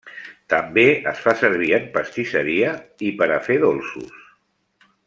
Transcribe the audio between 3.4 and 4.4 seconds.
fer dolços.